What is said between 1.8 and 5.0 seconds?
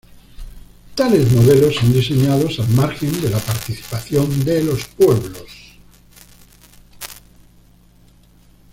diseñados al margen de la participación de los